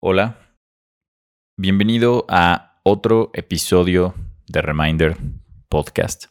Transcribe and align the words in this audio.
Hola, 0.00 0.38
bienvenido 1.58 2.24
a 2.28 2.80
otro 2.84 3.32
episodio 3.34 4.14
de 4.46 4.62
Reminder 4.62 5.16
Podcast, 5.68 6.26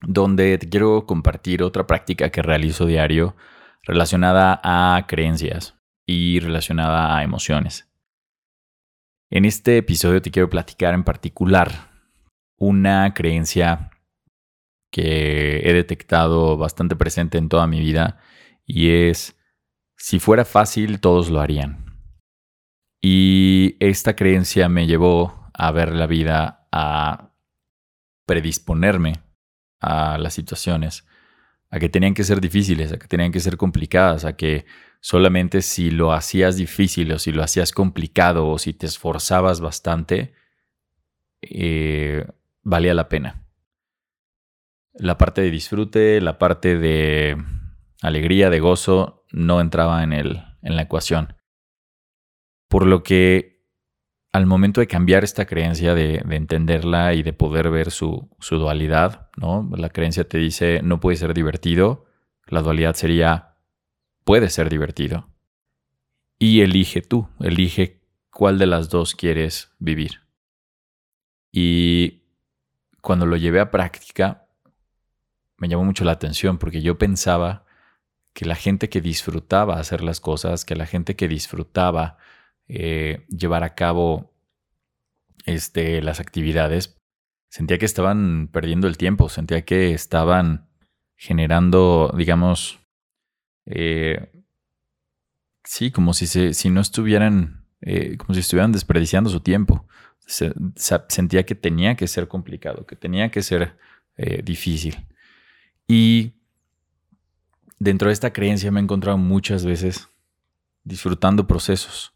donde 0.00 0.58
te 0.58 0.68
quiero 0.68 1.06
compartir 1.06 1.62
otra 1.62 1.86
práctica 1.86 2.30
que 2.30 2.42
realizo 2.42 2.84
diario 2.86 3.36
relacionada 3.84 4.60
a 4.64 5.06
creencias 5.06 5.78
y 6.04 6.40
relacionada 6.40 7.16
a 7.16 7.22
emociones. 7.22 7.88
En 9.30 9.44
este 9.44 9.76
episodio 9.76 10.20
te 10.20 10.32
quiero 10.32 10.50
platicar 10.50 10.94
en 10.94 11.04
particular 11.04 11.92
una 12.58 13.14
creencia 13.14 13.92
que 14.90 15.60
he 15.60 15.72
detectado 15.72 16.56
bastante 16.56 16.96
presente 16.96 17.38
en 17.38 17.48
toda 17.48 17.68
mi 17.68 17.78
vida 17.78 18.18
y 18.66 18.90
es, 18.90 19.38
si 19.96 20.18
fuera 20.18 20.44
fácil, 20.44 20.98
todos 20.98 21.30
lo 21.30 21.40
harían. 21.40 21.91
Y 23.04 23.76
esta 23.80 24.14
creencia 24.14 24.68
me 24.68 24.86
llevó 24.86 25.50
a 25.52 25.72
ver 25.72 25.92
la 25.92 26.06
vida, 26.06 26.68
a 26.70 27.32
predisponerme 28.26 29.14
a 29.80 30.16
las 30.18 30.34
situaciones, 30.34 31.04
a 31.68 31.80
que 31.80 31.88
tenían 31.88 32.14
que 32.14 32.22
ser 32.22 32.40
difíciles, 32.40 32.92
a 32.92 32.98
que 32.98 33.08
tenían 33.08 33.32
que 33.32 33.40
ser 33.40 33.56
complicadas, 33.56 34.24
a 34.24 34.36
que 34.36 34.66
solamente 35.00 35.62
si 35.62 35.90
lo 35.90 36.12
hacías 36.12 36.56
difícil 36.56 37.10
o 37.12 37.18
si 37.18 37.32
lo 37.32 37.42
hacías 37.42 37.72
complicado 37.72 38.48
o 38.48 38.58
si 38.58 38.72
te 38.72 38.86
esforzabas 38.86 39.60
bastante, 39.60 40.34
eh, 41.42 42.24
valía 42.62 42.94
la 42.94 43.08
pena. 43.08 43.44
La 44.94 45.18
parte 45.18 45.40
de 45.40 45.50
disfrute, 45.50 46.20
la 46.20 46.38
parte 46.38 46.78
de 46.78 47.36
alegría, 48.00 48.48
de 48.48 48.60
gozo, 48.60 49.24
no 49.32 49.60
entraba 49.60 50.04
en, 50.04 50.12
el, 50.12 50.44
en 50.62 50.76
la 50.76 50.82
ecuación. 50.82 51.34
Por 52.72 52.86
lo 52.86 53.02
que 53.02 53.60
al 54.32 54.46
momento 54.46 54.80
de 54.80 54.86
cambiar 54.86 55.24
esta 55.24 55.44
creencia, 55.44 55.94
de, 55.94 56.24
entenderla 56.30 57.12
y 57.12 57.22
de 57.22 57.34
poder 57.34 57.68
ver 57.68 57.90
su, 57.90 58.30
su, 58.40 58.56
dualidad, 58.56 59.28
¿no? 59.36 59.68
La 59.76 59.90
creencia 59.90 60.26
te 60.26 60.38
dice 60.38 60.80
no 60.82 60.98
puede 60.98 61.18
ser 61.18 61.34
divertido, 61.34 62.06
la 62.46 62.62
dualidad 62.62 62.94
sería 62.94 63.56
puede 64.24 64.48
ser 64.48 64.70
divertido. 64.70 65.28
Y 66.38 66.62
elige 66.62 67.02
tú, 67.02 67.28
elige 67.40 68.00
cuál 68.30 68.58
de 68.58 68.64
las 68.64 68.88
dos 68.88 69.14
quieres 69.14 69.70
vivir. 69.78 70.22
Y 71.52 72.22
cuando 73.02 73.26
lo 73.26 73.36
llevé 73.36 73.60
a 73.60 73.70
práctica, 73.70 74.46
me 75.58 75.68
llamó 75.68 75.84
mucho 75.84 76.04
la 76.04 76.12
atención 76.12 76.56
porque 76.56 76.80
yo 76.80 76.96
pensaba 76.96 77.66
que 78.32 78.46
la 78.46 78.54
gente 78.54 78.88
que 78.88 79.02
disfrutaba 79.02 79.78
hacer 79.78 80.02
las 80.02 80.20
cosas, 80.20 80.64
que 80.64 80.74
la 80.74 80.86
gente 80.86 81.16
que 81.16 81.28
disfrutaba 81.28 82.16
eh, 82.74 83.26
llevar 83.28 83.64
a 83.64 83.74
cabo 83.74 84.32
este, 85.44 86.00
las 86.00 86.20
actividades, 86.20 86.98
sentía 87.50 87.76
que 87.76 87.84
estaban 87.84 88.48
perdiendo 88.50 88.88
el 88.88 88.96
tiempo, 88.96 89.28
sentía 89.28 89.62
que 89.66 89.92
estaban 89.92 90.70
generando, 91.14 92.14
digamos, 92.16 92.80
eh, 93.66 94.32
sí, 95.64 95.90
como 95.90 96.14
si, 96.14 96.26
se, 96.26 96.54
si 96.54 96.70
no 96.70 96.80
estuvieran, 96.80 97.66
eh, 97.82 98.16
como 98.16 98.32
si 98.32 98.40
estuvieran 98.40 98.72
desperdiciando 98.72 99.28
su 99.28 99.40
tiempo. 99.40 99.86
sentía 100.26 101.44
que 101.44 101.54
tenía 101.54 101.94
que 101.94 102.08
ser 102.08 102.26
complicado, 102.26 102.86
que 102.86 102.96
tenía 102.96 103.30
que 103.30 103.42
ser 103.42 103.76
difícil. 104.44 105.06
Y 105.86 106.32
dentro 107.78 108.08
de 108.08 108.14
esta 108.14 108.32
creencia 108.32 108.70
me 108.70 108.80
he 108.80 108.82
encontrado 108.82 109.18
muchas 109.18 109.66
veces 109.66 110.08
disfrutando 110.84 111.46
procesos, 111.46 112.14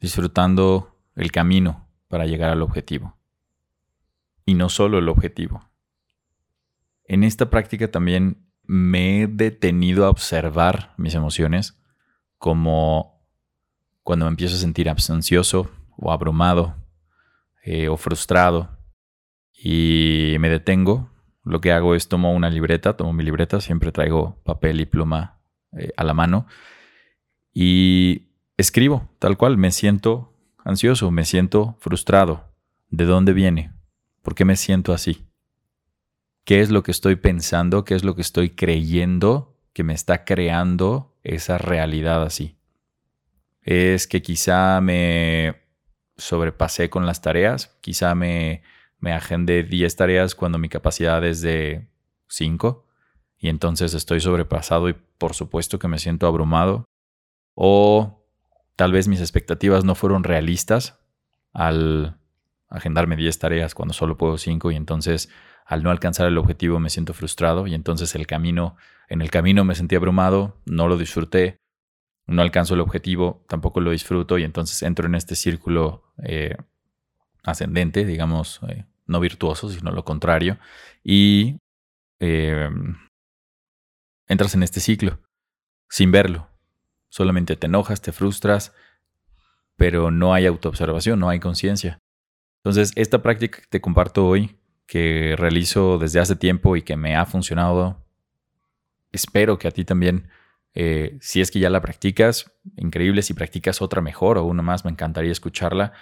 disfrutando 0.00 0.98
el 1.14 1.30
camino 1.30 1.88
para 2.08 2.26
llegar 2.26 2.50
al 2.50 2.62
objetivo. 2.62 3.16
Y 4.44 4.54
no 4.54 4.68
solo 4.68 4.98
el 4.98 5.08
objetivo. 5.08 5.70
En 7.04 7.24
esta 7.24 7.50
práctica 7.50 7.90
también 7.90 8.46
me 8.64 9.22
he 9.22 9.26
detenido 9.26 10.06
a 10.06 10.10
observar 10.10 10.94
mis 10.96 11.14
emociones 11.14 11.80
como 12.38 13.20
cuando 14.02 14.24
me 14.24 14.30
empiezo 14.30 14.56
a 14.56 14.58
sentir 14.58 14.88
ansioso 14.88 15.70
o 15.96 16.12
abrumado 16.12 16.76
eh, 17.64 17.88
o 17.88 17.96
frustrado 17.96 18.78
y 19.52 20.36
me 20.40 20.48
detengo, 20.48 21.10
lo 21.44 21.60
que 21.60 21.72
hago 21.72 21.94
es 21.94 22.08
tomo 22.08 22.32
una 22.32 22.48
libreta, 22.48 22.96
tomo 22.96 23.12
mi 23.12 23.24
libreta, 23.24 23.60
siempre 23.60 23.92
traigo 23.92 24.40
papel 24.44 24.80
y 24.80 24.86
pluma 24.86 25.40
eh, 25.76 25.92
a 25.96 26.04
la 26.04 26.14
mano 26.14 26.46
y 27.52 28.29
escribo, 28.60 29.08
tal 29.18 29.36
cual, 29.36 29.56
me 29.56 29.70
siento 29.70 30.32
ansioso, 30.64 31.10
me 31.10 31.24
siento 31.24 31.76
frustrado. 31.80 32.52
¿De 32.90 33.04
dónde 33.04 33.32
viene? 33.32 33.72
¿Por 34.22 34.34
qué 34.34 34.44
me 34.44 34.56
siento 34.56 34.92
así? 34.92 35.26
¿Qué 36.44 36.60
es 36.60 36.70
lo 36.70 36.82
que 36.82 36.90
estoy 36.90 37.16
pensando? 37.16 37.84
¿Qué 37.84 37.94
es 37.94 38.04
lo 38.04 38.14
que 38.14 38.22
estoy 38.22 38.50
creyendo 38.50 39.56
que 39.72 39.84
me 39.84 39.94
está 39.94 40.24
creando 40.24 41.16
esa 41.22 41.58
realidad 41.58 42.22
así? 42.22 42.56
Es 43.62 44.06
que 44.06 44.22
quizá 44.22 44.80
me 44.80 45.62
sobrepasé 46.16 46.90
con 46.90 47.06
las 47.06 47.22
tareas, 47.22 47.76
quizá 47.80 48.14
me, 48.14 48.62
me 48.98 49.12
agendé 49.12 49.62
10 49.62 49.96
tareas 49.96 50.34
cuando 50.34 50.58
mi 50.58 50.68
capacidad 50.68 51.24
es 51.24 51.40
de 51.40 51.88
5 52.28 52.86
y 53.38 53.48
entonces 53.48 53.94
estoy 53.94 54.20
sobrepasado 54.20 54.88
y 54.88 54.96
por 55.18 55.34
supuesto 55.34 55.78
que 55.78 55.88
me 55.88 55.98
siento 55.98 56.26
abrumado. 56.26 56.84
O 57.54 58.19
Tal 58.80 58.92
vez 58.92 59.08
mis 59.08 59.20
expectativas 59.20 59.84
no 59.84 59.94
fueron 59.94 60.24
realistas 60.24 60.98
al 61.52 62.16
agendarme 62.70 63.14
10 63.14 63.38
tareas 63.38 63.74
cuando 63.74 63.92
solo 63.92 64.16
puedo 64.16 64.38
5 64.38 64.70
y 64.70 64.76
entonces 64.76 65.28
al 65.66 65.82
no 65.82 65.90
alcanzar 65.90 66.26
el 66.28 66.38
objetivo 66.38 66.80
me 66.80 66.88
siento 66.88 67.12
frustrado 67.12 67.66
y 67.66 67.74
entonces 67.74 68.14
el 68.14 68.26
camino, 68.26 68.78
en 69.10 69.20
el 69.20 69.30
camino 69.30 69.66
me 69.66 69.74
sentí 69.74 69.96
abrumado, 69.96 70.62
no 70.64 70.88
lo 70.88 70.96
disfruté, 70.96 71.58
no 72.26 72.40
alcanzo 72.40 72.72
el 72.72 72.80
objetivo, 72.80 73.44
tampoco 73.50 73.82
lo 73.82 73.90
disfruto 73.90 74.38
y 74.38 74.44
entonces 74.44 74.82
entro 74.82 75.06
en 75.06 75.14
este 75.14 75.36
círculo 75.36 76.02
eh, 76.24 76.56
ascendente, 77.42 78.06
digamos, 78.06 78.60
eh, 78.66 78.86
no 79.04 79.20
virtuoso, 79.20 79.68
sino 79.68 79.90
lo 79.90 80.06
contrario, 80.06 80.56
y 81.04 81.58
em, 82.18 82.96
entras 84.26 84.54
en 84.54 84.62
este 84.62 84.80
ciclo 84.80 85.18
sin 85.90 86.10
verlo, 86.12 86.49
Solamente 87.10 87.56
te 87.56 87.66
enojas, 87.66 88.00
te 88.00 88.12
frustras, 88.12 88.72
pero 89.76 90.10
no 90.10 90.32
hay 90.32 90.46
autoobservación, 90.46 91.18
no 91.18 91.28
hay 91.28 91.40
conciencia. 91.40 91.98
Entonces, 92.58 92.92
esta 92.94 93.20
práctica 93.22 93.60
que 93.60 93.66
te 93.68 93.80
comparto 93.80 94.26
hoy, 94.26 94.56
que 94.86 95.34
realizo 95.36 95.98
desde 95.98 96.20
hace 96.20 96.36
tiempo 96.36 96.76
y 96.76 96.82
que 96.82 96.96
me 96.96 97.16
ha 97.16 97.26
funcionado, 97.26 98.04
espero 99.12 99.58
que 99.58 99.68
a 99.68 99.70
ti 99.70 99.84
también, 99.84 100.28
eh, 100.74 101.18
si 101.20 101.40
es 101.40 101.50
que 101.50 101.58
ya 101.58 101.70
la 101.70 101.80
practicas, 101.80 102.52
increíble, 102.76 103.22
si 103.22 103.34
practicas 103.34 103.82
otra 103.82 104.00
mejor 104.00 104.38
o 104.38 104.44
una 104.44 104.62
más, 104.62 104.84
me 104.84 104.90
encantaría 104.90 105.32
escucharla. 105.32 105.92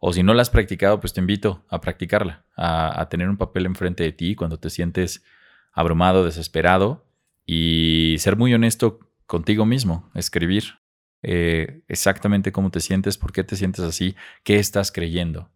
O 0.00 0.12
si 0.12 0.22
no 0.22 0.34
la 0.34 0.42
has 0.42 0.50
practicado, 0.50 1.00
pues 1.00 1.12
te 1.12 1.20
invito 1.20 1.64
a 1.68 1.80
practicarla, 1.80 2.44
a, 2.56 3.00
a 3.00 3.08
tener 3.08 3.28
un 3.28 3.36
papel 3.36 3.66
enfrente 3.66 4.02
de 4.02 4.12
ti 4.12 4.34
cuando 4.34 4.58
te 4.58 4.70
sientes 4.70 5.24
abrumado, 5.72 6.24
desesperado 6.24 7.06
y 7.44 8.16
ser 8.18 8.36
muy 8.36 8.52
honesto 8.52 9.05
contigo 9.26 9.66
mismo, 9.66 10.10
escribir 10.14 10.78
eh, 11.22 11.82
exactamente 11.88 12.52
cómo 12.52 12.70
te 12.70 12.80
sientes, 12.80 13.18
por 13.18 13.32
qué 13.32 13.44
te 13.44 13.56
sientes 13.56 13.84
así, 13.84 14.16
qué 14.44 14.58
estás 14.58 14.92
creyendo. 14.92 15.50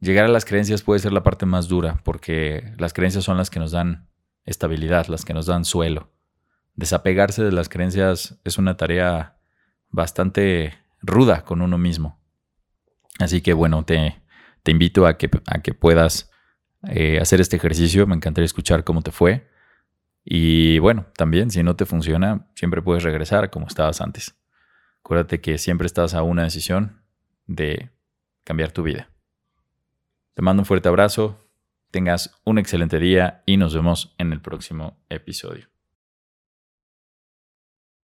Llegar 0.00 0.24
a 0.24 0.28
las 0.28 0.44
creencias 0.44 0.82
puede 0.82 1.00
ser 1.00 1.12
la 1.12 1.22
parte 1.22 1.46
más 1.46 1.68
dura, 1.68 2.00
porque 2.04 2.74
las 2.78 2.92
creencias 2.92 3.24
son 3.24 3.36
las 3.36 3.50
que 3.50 3.60
nos 3.60 3.70
dan 3.70 4.08
estabilidad, 4.44 5.06
las 5.06 5.24
que 5.24 5.34
nos 5.34 5.46
dan 5.46 5.64
suelo. 5.64 6.12
Desapegarse 6.74 7.44
de 7.44 7.52
las 7.52 7.68
creencias 7.68 8.38
es 8.44 8.58
una 8.58 8.76
tarea 8.76 9.38
bastante 9.90 10.74
ruda 11.00 11.44
con 11.44 11.62
uno 11.62 11.78
mismo. 11.78 12.20
Así 13.18 13.40
que 13.42 13.52
bueno, 13.52 13.84
te, 13.84 14.22
te 14.62 14.70
invito 14.70 15.06
a 15.06 15.16
que, 15.16 15.30
a 15.46 15.60
que 15.60 15.74
puedas 15.74 16.30
eh, 16.88 17.20
hacer 17.20 17.40
este 17.40 17.56
ejercicio. 17.56 18.06
Me 18.06 18.16
encantaría 18.16 18.46
escuchar 18.46 18.84
cómo 18.84 19.02
te 19.02 19.12
fue. 19.12 19.48
Y 20.24 20.78
bueno, 20.78 21.06
también 21.16 21.50
si 21.50 21.62
no 21.62 21.76
te 21.76 21.86
funciona, 21.86 22.46
siempre 22.54 22.82
puedes 22.82 23.02
regresar 23.02 23.50
como 23.50 23.66
estabas 23.66 24.00
antes. 24.00 24.36
Acuérdate 25.00 25.40
que 25.40 25.58
siempre 25.58 25.86
estás 25.86 26.14
a 26.14 26.22
una 26.22 26.44
decisión 26.44 27.02
de 27.46 27.90
cambiar 28.44 28.72
tu 28.72 28.82
vida. 28.82 29.10
Te 30.34 30.42
mando 30.42 30.62
un 30.62 30.66
fuerte 30.66 30.88
abrazo, 30.88 31.48
tengas 31.90 32.40
un 32.44 32.58
excelente 32.58 32.98
día 32.98 33.42
y 33.46 33.56
nos 33.56 33.74
vemos 33.74 34.14
en 34.18 34.32
el 34.32 34.40
próximo 34.40 34.96
episodio. 35.08 35.71